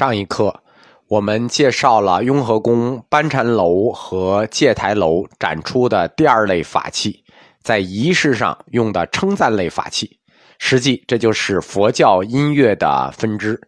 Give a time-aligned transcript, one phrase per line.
[0.00, 0.62] 上一课，
[1.08, 7.22] 我们介绍了雍和宫班禅楼和戒台楼展出的第二类法器，
[7.62, 10.18] 在仪式上用的称赞类法器。
[10.58, 13.60] 实际这就是佛教音乐的分支，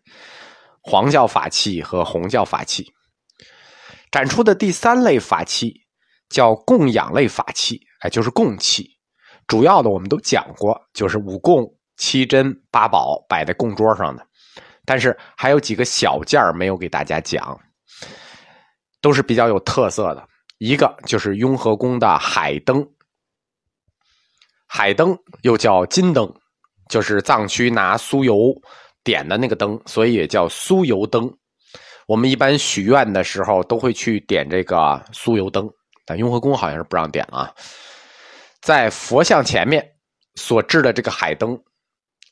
[0.80, 2.86] 黄教法器和红教法器。
[4.10, 5.82] 展出的第三类法器
[6.30, 8.88] 叫供养类法器，哎，就是供器。
[9.46, 11.62] 主要的我们都讲过，就是五供、
[11.98, 14.26] 七珍、八宝摆在供桌上的。
[14.84, 17.58] 但是还有几个小件儿没有给大家讲，
[19.00, 20.28] 都是比较有特色的。
[20.58, 22.88] 一个就是雍和宫的海灯，
[24.66, 26.32] 海灯又叫金灯，
[26.88, 28.54] 就是藏区拿酥油
[29.02, 31.32] 点的那个灯，所以也叫酥油灯。
[32.06, 35.68] 我们一般许愿的时候都会去点这个酥油灯，
[36.04, 37.54] 但雍和宫好像是不让点了。
[38.60, 39.84] 在佛像前面
[40.36, 41.60] 所制的这个海灯，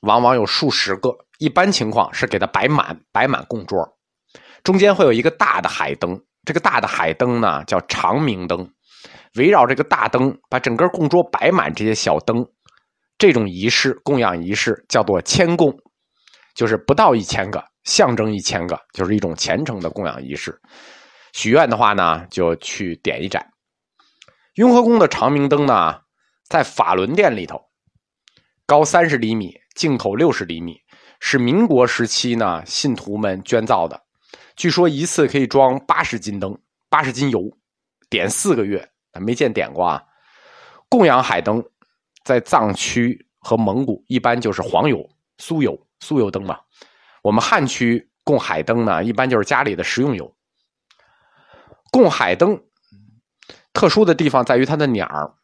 [0.03, 1.17] 往往有数十个。
[1.41, 3.79] 一般情况是给它摆满，摆满供桌，
[4.63, 6.23] 中间会有一个大的海灯。
[6.45, 8.71] 这个大的海灯呢，叫长明灯，
[9.37, 12.47] 围绕这个大灯，把整个供桌摆满这些小灯。
[13.17, 15.75] 这种仪式供养仪式叫做千供，
[16.55, 20.61] 就是不到一千个，象征一千个，就是一种虔诚的供养仪式。
[21.33, 23.51] 许愿的话呢，就去点一盏。
[24.57, 26.01] 雍和宫的长明灯呢，
[26.51, 27.63] 在法轮殿里头，
[28.67, 30.79] 高三十厘米，径口六十厘米。
[31.21, 34.03] 是民国时期呢，信徒们捐造的。
[34.57, 37.51] 据说一次可以装八十斤灯，八十斤油，
[38.09, 38.91] 点四个月，
[39.21, 40.03] 没见点过啊。
[40.89, 41.63] 供养海灯，
[42.25, 46.59] 在藏区和蒙古一般就是黄油、酥油、酥油灯嘛。
[47.23, 50.35] 我们汉区供海灯呢，一般就是家里的食用油。
[51.93, 52.61] 供海灯，
[53.73, 55.35] 特殊的地方在于它的鸟儿，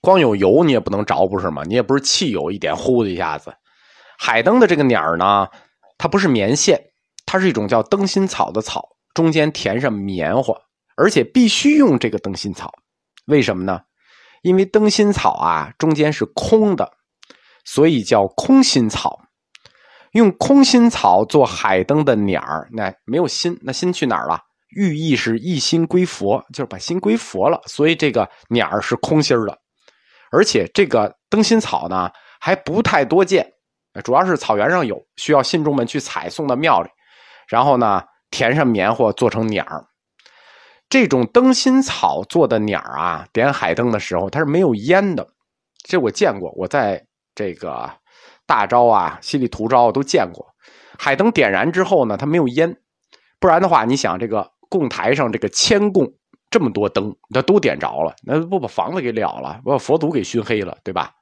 [0.00, 1.62] 光有油你也不能着，不是吗？
[1.64, 3.54] 你也不是汽油，一点呼的一下子。
[4.18, 5.48] 海灯的这个鸟儿呢，
[5.98, 6.80] 它不是棉线，
[7.24, 10.54] 它是一种叫灯芯草的草，中间填上棉花，
[10.96, 12.72] 而且必须用这个灯芯草。
[13.26, 13.80] 为什么呢？
[14.42, 16.92] 因为灯芯草啊中间是空的，
[17.64, 19.20] 所以叫空心草。
[20.12, 24.40] 用空心草做海灯的鸟儿，那没有心，那心去哪儿了？
[24.70, 27.60] 寓意是一心归佛，就是把心归佛了。
[27.66, 29.58] 所以这个鸟儿是空心儿的，
[30.30, 32.10] 而且这个灯芯草呢
[32.40, 33.46] 还不太多见。
[34.02, 36.90] 主要是草原上有，需要信众们去采送到庙里，
[37.48, 39.84] 然后呢填上棉花做成鸟儿。
[40.88, 45.26] 这种灯芯草做的鸟儿啊，点海灯的时候它是没有烟的，
[45.82, 47.04] 这我见过，我在
[47.34, 47.90] 这个
[48.46, 50.46] 大昭啊、西里图昭都见过。
[50.98, 52.76] 海灯点燃之后呢，它没有烟，
[53.40, 56.10] 不然的话，你想这个供台上这个千供
[56.50, 61.12] 这么多灯，那都点着了，那不把房子给了了，把佛祖给熏黑了，对吧？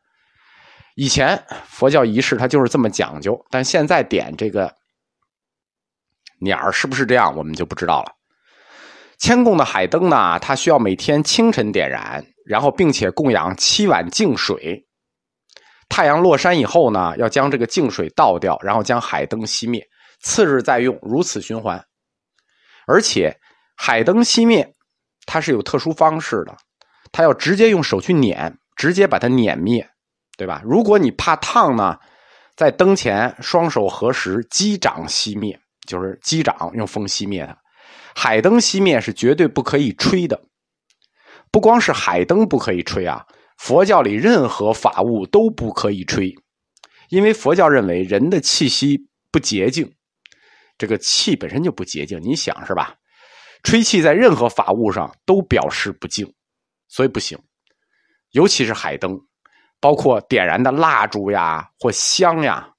[0.95, 4.73] 以前佛教仪式它就是这么讲究，但现在点这个
[6.41, 8.13] 鸟是不是这样，我们就不知道了。
[9.19, 14.87] 千供的海灯呢，它需要每天清晨点燃，然后并且供养七碗净水。
[15.89, 19.87] 太阳落山以后呢，要将这个净水倒掉，然后将海灯熄灭，
[20.21, 21.85] 次日再用，如此循环。
[22.87, 23.37] 而且
[23.77, 24.75] 海灯熄灭，
[25.27, 26.57] 它是有特殊方式的，
[27.13, 29.89] 它要直接用手去捻，直接把它捻灭。
[30.37, 30.61] 对吧？
[30.65, 31.99] 如果你怕烫呢，
[32.57, 37.57] 在灯前双手合十，击掌熄灭，就是击掌用风熄灭它。
[38.17, 40.43] 海灯熄灭是绝对不可以吹的，
[41.51, 43.27] 不光是海灯不可以吹啊，
[43.59, 46.35] 佛教里任何法物都不可以吹，
[47.09, 49.95] 因为佛教认为人的气息不洁净，
[50.79, 52.97] 这个气本身就不洁净，你想是吧？
[53.63, 56.35] 吹气在任何法物上都表示不净，
[56.89, 57.39] 所以不行，
[58.33, 59.21] 尤其是海灯。
[59.81, 62.71] 包括点燃的蜡烛呀或香呀，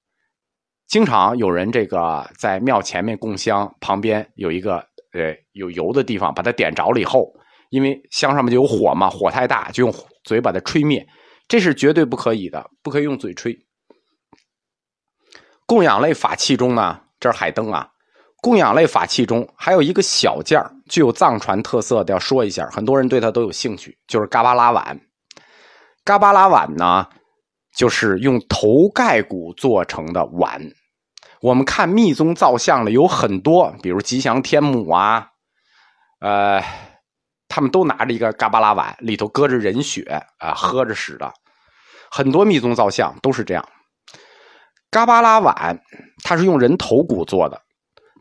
[0.87, 4.77] 经常有人这个在庙前面供香，旁边有一个
[5.13, 7.31] 呃有油的地方，把它点着了以后，
[7.69, 11.07] 因为香上面就有火嘛，火太大就用嘴把它吹灭，
[11.47, 13.57] 这是绝对不可以的，不可以用嘴吹。
[15.67, 17.89] 供养类法器中呢，这是海灯啊。
[18.41, 25.01] 供养类法器中还有一个小件具有藏传特色的，要说一下，很多人对它都有兴趣，就是嘎巴拉碗。
[26.05, 27.07] 嘎巴拉碗呢，
[27.75, 30.61] 就是用头盖骨做成的碗。
[31.41, 35.29] 我们看密宗造像的有很多，比如吉祥天母啊，
[36.19, 36.63] 呃，
[37.47, 40.03] 他们都拿着一个嘎巴拉碗，里头搁着人血
[40.37, 41.33] 啊，喝着使的。
[42.11, 43.67] 很多密宗造像都是这样。
[44.91, 45.81] 嘎巴拉碗
[46.23, 47.59] 它是用人头骨做的，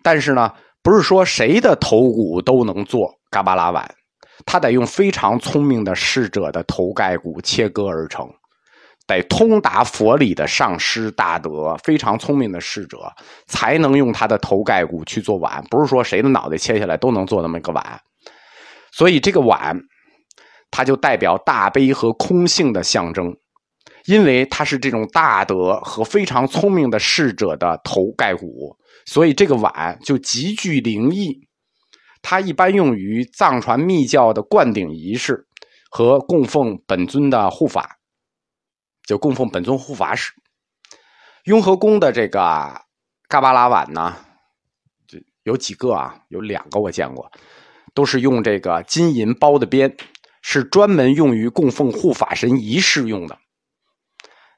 [0.02, 3.94] 但是呢，不是说谁的头骨都能做嘎巴拉碗。
[4.44, 8.28] 他得用非常聪明的侍者的头盖骨切割而成，
[9.06, 12.98] 得通达佛理的上师大德，非常聪明的侍者，
[13.46, 15.64] 才能用他的头盖骨去做碗。
[15.70, 18.00] 不是说谁的脑袋切下来都能做那么一个碗。
[18.90, 19.78] 所以这个碗，
[20.70, 23.34] 它就代表大悲和空性的象征，
[24.06, 28.76] 因为它是这种大德和非常聪明的侍者的头盖骨，
[29.06, 31.46] 所以这个碗就极具灵异。
[32.24, 35.46] 它一般用于藏传密教的灌顶仪式
[35.88, 38.00] 和供奉本尊的护法。
[39.06, 40.32] 就供奉本尊护法使，
[41.44, 42.40] 雍和宫的这个
[43.28, 44.16] 嘎巴拉碗呢，
[45.06, 47.30] 就有几个啊，有两个我见过，
[47.92, 49.94] 都是用这个金银包的边，
[50.40, 53.38] 是专门用于供奉护法神仪式用的。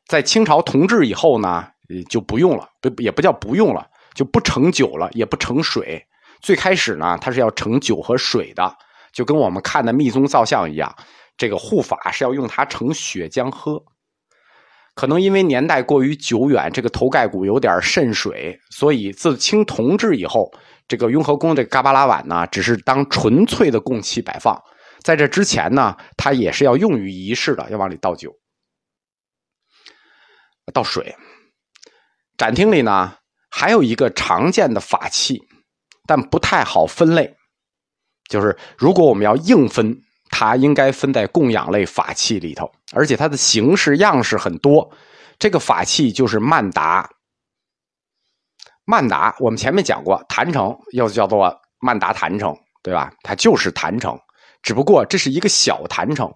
[0.07, 1.73] 在清朝同治以后呢，
[2.09, 6.06] 就不用了，不也不叫不用了，就不盛酒了，也不盛水。
[6.41, 8.77] 最开始呢，它是要盛酒和水的，
[9.13, 10.95] 就跟我们看的密宗造像一样，
[11.37, 13.83] 这个护法是要用它盛血浆喝。
[14.95, 20.51] 可能因为年代过于久远，这个头盖骨有点渗水，所以自清同治以后，
[20.89, 24.59] 这个雍和宫这嘎巴拉碗呢，只是当纯粹的供器摆放。
[25.03, 28.35] 在这之前呢，它也是要用于仪式的，要往里倒酒、
[30.73, 31.15] 倒水。
[32.39, 33.19] 展厅里呢，
[33.51, 35.43] 还有一个常见的法器，
[36.07, 37.37] 但不太好分类，
[38.29, 40.03] 就是如果我们要硬分。
[40.29, 44.91] 它应该分在供养类法器里头，而且它的形式样式很多。
[45.39, 47.09] 这个法器就是曼达。
[48.85, 53.11] 曼达，我们前面讲过，坛城又叫做曼达坛城，对吧？
[53.23, 54.19] 它就是坛城，
[54.63, 56.31] 只不过这是一个小坛城。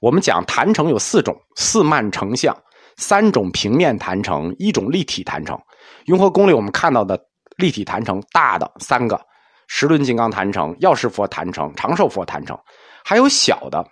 [0.00, 2.56] 我们讲坛城有四种：四曼成像，
[2.96, 5.60] 三种平面坛城，一种立体坛城。
[6.04, 7.20] 雍和宫里我们看到的
[7.56, 9.20] 立体坛城，大的三个：
[9.66, 12.58] 十轮金刚坛城、药师佛坛城、长寿佛坛城。
[13.04, 13.84] 还有小的，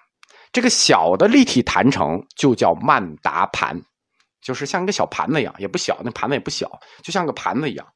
[0.53, 3.81] 这个小的立体坛城就叫曼达盘，
[4.43, 6.71] 就是像一个小盘子一样，也不小，那盘子也不小，
[7.03, 7.87] 就像个盘子一样。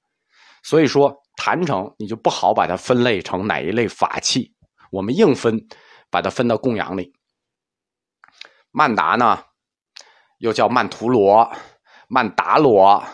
[0.63, 4.55] 所以说坛城你就不好把它分类成哪一类法器，
[4.91, 5.61] 我们硬分，
[6.11, 7.13] 把它分到供养里。
[8.71, 9.43] 曼达呢，
[10.39, 11.51] 又叫曼陀罗、
[12.09, 13.05] 曼达罗。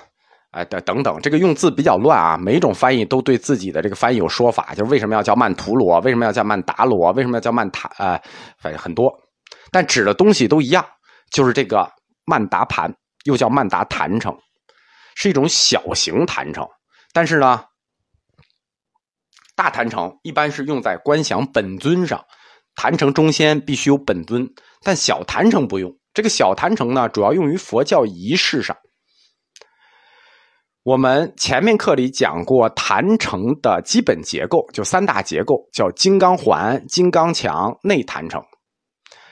[0.55, 2.37] 哎，等等等，这个用字比较乱啊。
[2.37, 7.91] 每种翻译都对自己的这个翻译有说法，就是为什么要叫曼陀罗，为什么要叫曼达罗，为什么要叫曼塔？
[7.99, 8.17] 呃，
[8.59, 9.13] 反正很多，
[9.73, 10.87] 但指的东西都一样，
[11.33, 11.91] 就是这个
[12.25, 14.33] 曼达盘，又叫曼达坛城，
[15.17, 16.65] 是一种小型坛城。
[17.13, 17.65] 但是呢，
[19.57, 22.25] 大坛城一般是用在观想本尊上，
[22.77, 24.49] 坛城中间必须有本尊，
[24.85, 25.91] 但小坛城不用。
[26.13, 28.77] 这个小坛城呢，主要用于佛教仪式上。
[30.85, 38.39] 我们前面课里讲过坛城的基本结构，就三大结构，叫金刚环、金刚墙、内坛城。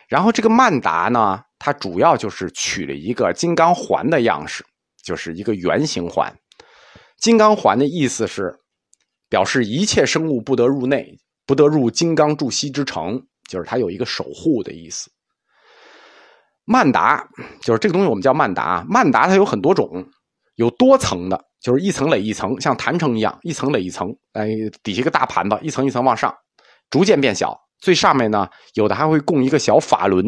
[0.09, 4.65] 然后这个曼达呢，它主要就是取了一个金刚环的样式，
[5.05, 6.35] 就是一个圆形环。
[7.19, 8.59] 金刚环的意思是
[9.29, 11.07] 表示一切生物不得入内，
[11.45, 15.11] 不得入金刚住息之城，就是它有一个守护的意思。
[16.65, 17.29] 曼达
[17.61, 18.83] 就是这个东西，我们叫曼达。
[18.89, 20.03] 曼达它有很多种。
[20.57, 24.49] 有多层的，就是一层垒一层，像坛城一样，一层垒一层，哎，
[24.83, 26.35] 底下一个大盘子，一层一层往上，
[26.91, 27.59] 逐渐变小。
[27.79, 30.25] 最上面呢，有的还会供一个小法轮，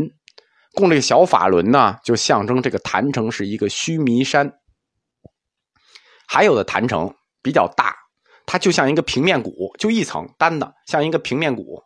[0.75, 4.53] 供这个小法轮呢，就象征这个坛城是一个须弥山。
[6.27, 7.95] 还有的坛城比较大，
[8.47, 11.81] 它就像一个平面鼓，就一层单的，像一个平面鼓。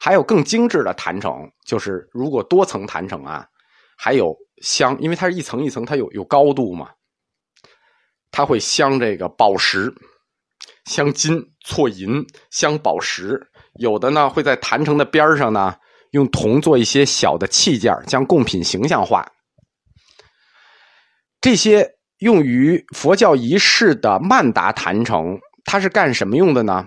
[0.00, 3.46] 还有更精致的坛城，就是如果多层坛城啊，
[3.96, 6.88] 还有香，因为它是一层一层，它有有高度嘛。
[8.30, 9.92] 它会镶这个宝石，
[10.84, 15.74] 镶金、错银、镶宝石，有的呢会在坛城的边上呢
[16.12, 19.30] 用铜做一些小的器件，将贡品形象化。
[21.40, 26.86] 这些用于佛教仪式的曼达坛城，它是干什么用的呢？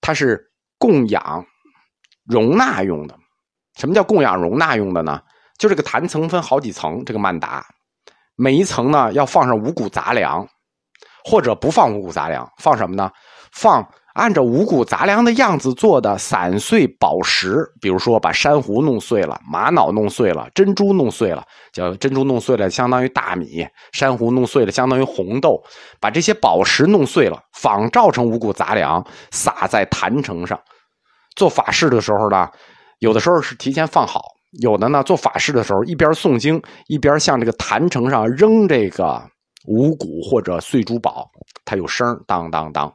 [0.00, 1.46] 它是供养、
[2.24, 3.16] 容纳用的。
[3.78, 5.20] 什么叫供养、容纳用的呢？
[5.58, 7.64] 就这个坛层分好几层，这个曼达。
[8.36, 10.46] 每一层呢，要放上五谷杂粮，
[11.24, 13.10] 或者不放五谷杂粮，放什么呢？
[13.52, 25.62] 放按照五谷杂粮的样子做的散碎宝石，比如说把珊瑚弄碎了，玛瑙弄碎了，珍珠弄碎了，叫珍珠弄碎了相当于大米，珊瑚弄碎了相当于红豆，
[26.00, 30.60] 把这些宝石弄碎了，仿照成五谷杂粮，撒在坛城上。
[31.36, 32.48] 做法事的时候呢，
[32.98, 34.33] 有的时候是提前放好。
[34.60, 39.22] 有的呢，做法事的时候，一边诵经，一边向这个坛城上扔这个
[39.66, 41.30] 五谷或者碎珠宝，
[41.64, 42.92] 它有声当当当。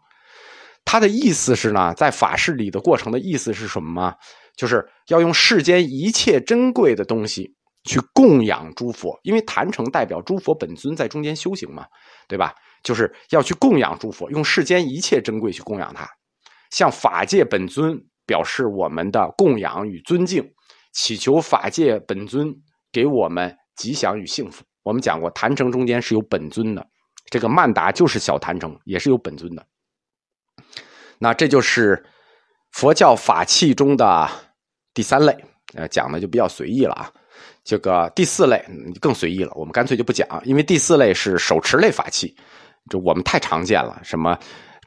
[0.86, 4.16] 它的意思是呢，在法事里的过程的意思是什么吗？
[4.56, 11.86] 就是要用世间一切珍贵的东西去供养诸佛，因为坛城代表诸佛本尊在中间修行嘛，
[12.28, 12.54] 对吧？
[12.84, 16.08] 就是要去供养诸佛，用世间一切珍贵去供养他，
[16.72, 20.44] 向法界本尊表示我们的供养与尊敬，
[20.92, 22.54] 祈求法界本尊
[22.92, 24.64] 给我们吉祥与幸福。
[24.84, 26.86] 我们讲过，坛城中间是有本尊的，
[27.30, 29.66] 这个曼达就是小坛城，也是有本尊的。
[31.20, 32.04] 那这就是
[32.72, 34.28] 佛教法器中的
[34.94, 35.36] 第三类，
[35.76, 37.12] 呃，讲的就比较随意了啊。
[37.64, 38.66] 这个第四类
[39.00, 42.36] 更随意了，我们干脆就不讲，因为第四类是手持类法器，
[42.90, 44.36] 就我们太常见了，什么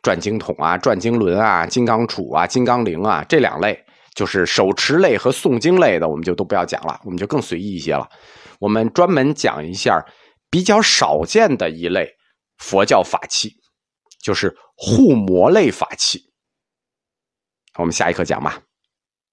[0.03, 3.79] 转经筒啊、转经轮啊、金刚杵啊、金刚铃啊，这两类
[4.15, 8.09] 就是手持类和诵经类的，我们就都不要讲了，我们就更随意一些了。
[8.59, 10.05] 我们专门讲一下
[10.51, 12.09] 比较少见的一类
[12.59, 13.55] 佛教法器，
[14.23, 16.21] 就是护魔类法器。
[17.79, 18.63] 我们下一课讲吧。